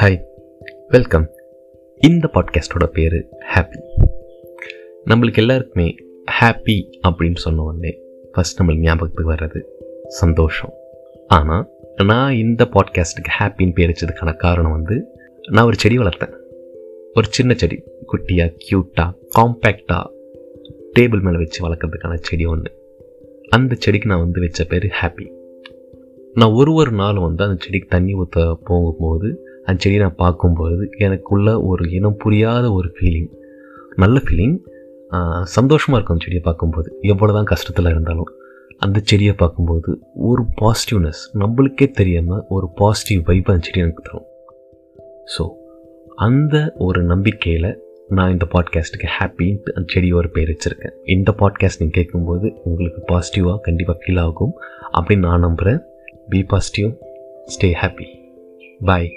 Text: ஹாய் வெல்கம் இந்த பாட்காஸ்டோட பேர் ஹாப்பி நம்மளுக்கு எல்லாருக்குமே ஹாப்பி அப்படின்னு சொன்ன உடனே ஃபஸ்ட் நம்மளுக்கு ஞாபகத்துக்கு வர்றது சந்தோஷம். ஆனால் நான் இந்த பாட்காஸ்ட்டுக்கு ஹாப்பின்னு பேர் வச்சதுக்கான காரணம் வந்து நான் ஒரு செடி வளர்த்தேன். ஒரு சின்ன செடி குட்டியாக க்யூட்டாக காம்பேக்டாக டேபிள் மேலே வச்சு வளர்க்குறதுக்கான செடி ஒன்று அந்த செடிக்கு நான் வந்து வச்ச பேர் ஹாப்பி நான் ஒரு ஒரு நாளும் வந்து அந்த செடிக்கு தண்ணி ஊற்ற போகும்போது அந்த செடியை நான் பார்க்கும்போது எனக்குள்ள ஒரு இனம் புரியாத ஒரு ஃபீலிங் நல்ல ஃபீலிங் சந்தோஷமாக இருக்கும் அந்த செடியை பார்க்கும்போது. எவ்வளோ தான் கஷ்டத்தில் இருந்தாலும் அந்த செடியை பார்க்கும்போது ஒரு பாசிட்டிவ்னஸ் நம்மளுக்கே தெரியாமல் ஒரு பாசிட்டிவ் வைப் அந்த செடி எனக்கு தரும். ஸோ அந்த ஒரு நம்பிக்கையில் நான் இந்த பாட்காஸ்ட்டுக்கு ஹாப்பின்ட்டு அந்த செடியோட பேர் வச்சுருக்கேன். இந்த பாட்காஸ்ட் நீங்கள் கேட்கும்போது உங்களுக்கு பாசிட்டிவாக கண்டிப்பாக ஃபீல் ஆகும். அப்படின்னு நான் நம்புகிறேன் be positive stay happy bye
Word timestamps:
ஹாய் 0.00 0.20
வெல்கம் 0.88 1.30
இந்த 1.96 2.30
பாட்காஸ்டோட 2.34 2.86
பேர் 2.86 3.28
ஹாப்பி 3.54 3.78
நம்மளுக்கு 5.04 5.36
எல்லாருக்குமே 5.36 5.94
ஹாப்பி 6.40 6.84
அப்படின்னு 7.08 7.36
சொன்ன 7.36 7.62
உடனே 7.62 7.98
ஃபஸ்ட் 8.32 8.60
நம்மளுக்கு 8.60 8.78
ஞாபகத்துக்கு 8.78 9.32
வர்றது 9.32 9.60
சந்தோஷம். 10.08 10.72
ஆனால் 11.26 11.68
நான் 12.04 12.34
இந்த 12.34 12.64
பாட்காஸ்ட்டுக்கு 12.64 13.34
ஹாப்பின்னு 13.38 13.72
பேர் 13.72 13.90
வச்சதுக்கான 13.90 14.36
காரணம் 14.36 14.70
வந்து 14.70 15.06
நான் 15.50 15.64
ஒரு 15.64 15.76
செடி 15.76 15.98
வளர்த்தேன். 15.98 16.34
ஒரு 17.14 17.26
சின்ன 17.30 17.54
செடி 17.54 17.82
குட்டியாக 18.12 18.56
க்யூட்டாக 18.70 19.12
காம்பேக்டாக 19.38 20.06
டேபிள் 20.98 21.20
மேலே 21.20 21.36
வச்சு 21.36 21.68
வளர்க்குறதுக்கான 21.68 22.14
செடி 22.20 22.44
ஒன்று 22.44 22.72
அந்த 23.48 23.74
செடிக்கு 23.78 24.08
நான் 24.08 24.18
வந்து 24.18 24.40
வச்ச 24.40 24.64
பேர் 24.64 24.94
ஹாப்பி 25.00 25.28
நான் 26.34 26.52
ஒரு 26.52 26.72
ஒரு 26.72 26.90
நாளும் 26.90 27.22
வந்து 27.22 27.44
அந்த 27.44 27.56
செடிக்கு 27.64 27.88
தண்ணி 27.88 28.14
ஊற்ற 28.14 28.54
போகும்போது 28.64 29.44
அந்த 29.66 29.78
செடியை 29.82 30.00
நான் 30.02 30.20
பார்க்கும்போது 30.24 30.90
எனக்குள்ள 30.98 31.48
ஒரு 31.62 31.84
இனம் 31.90 32.16
புரியாத 32.16 32.72
ஒரு 32.72 32.88
ஃபீலிங் 32.96 33.30
நல்ல 33.96 34.18
ஃபீலிங் 34.26 34.56
சந்தோஷமாக 35.56 35.96
இருக்கும் 35.96 36.16
அந்த 36.16 36.24
செடியை 36.26 36.42
பார்க்கும்போது. 36.44 36.88
எவ்வளோ 37.00 37.32
தான் 37.32 37.50
கஷ்டத்தில் 37.52 37.90
இருந்தாலும் 37.92 38.30
அந்த 38.78 38.98
செடியை 39.04 39.34
பார்க்கும்போது 39.34 39.90
ஒரு 40.14 40.42
பாசிட்டிவ்னஸ் 40.60 41.22
நம்மளுக்கே 41.38 41.86
தெரியாமல் 41.90 42.44
ஒரு 42.48 42.66
பாசிட்டிவ் 42.74 43.20
வைப் 43.24 43.50
அந்த 43.50 43.66
செடி 43.66 43.80
எனக்கு 43.80 44.02
தரும். 44.02 44.26
ஸோ 45.34 45.44
அந்த 46.14 46.72
ஒரு 46.78 47.02
நம்பிக்கையில் 47.02 47.70
நான் 48.08 48.30
இந்த 48.30 48.46
பாட்காஸ்ட்டுக்கு 48.54 49.08
ஹாப்பின்ட்டு 49.18 49.74
அந்த 49.76 49.86
செடியோட 49.94 50.26
பேர் 50.26 50.50
வச்சுருக்கேன். 50.52 50.94
இந்த 51.04 51.34
பாட்காஸ்ட் 51.40 51.82
நீங்கள் 51.82 51.98
கேட்கும்போது 51.98 52.46
உங்களுக்கு 52.64 53.02
பாசிட்டிவாக 53.12 53.58
கண்டிப்பாக 53.60 53.98
ஃபீல் 54.02 54.22
ஆகும். 54.26 54.54
அப்படின்னு 54.98 55.26
நான் 55.28 55.40
நம்புகிறேன் 55.40 55.80
be 56.28 56.42
positive 56.42 56.90
stay 57.54 57.70
happy 57.82 58.08
bye 58.84 59.10